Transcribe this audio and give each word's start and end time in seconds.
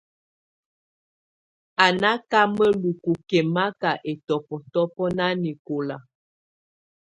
Á 1.83 1.87
nà 2.01 2.11
ka 2.29 2.39
mǝ́lukù 2.55 3.11
kɛ̀maka 3.29 3.91
ɛtɔbɔtɔbɔ 4.09 5.03
nanɛkɔla. 5.17 5.97